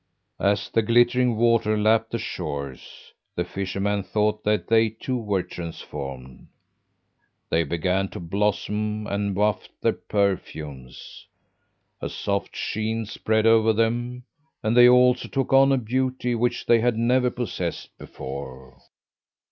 "As 0.39 0.71
the 0.71 0.81
glittering 0.81 1.35
water 1.35 1.77
lapped 1.77 2.09
the 2.09 2.17
shores, 2.17 3.13
the 3.35 3.43
fisherman 3.45 4.01
thought 4.01 4.43
that 4.43 4.67
they 4.67 4.89
too 4.89 5.15
were 5.19 5.43
transformed. 5.43 6.47
They 7.51 7.63
began 7.63 8.07
to 8.07 8.19
blossom 8.19 9.05
and 9.05 9.35
waft 9.35 9.69
their 9.79 9.93
perfumes. 9.93 11.27
A 12.01 12.09
soft 12.09 12.55
sheen 12.55 13.05
spread 13.05 13.45
over 13.45 13.73
them 13.73 14.23
and 14.63 14.75
they 14.75 14.89
also 14.89 15.27
took 15.27 15.53
on 15.53 15.71
a 15.71 15.77
beauty 15.77 16.33
which 16.33 16.65
they 16.65 16.79
had 16.79 16.97
never 16.97 17.29
possessed 17.29 17.95
before. 17.99 18.81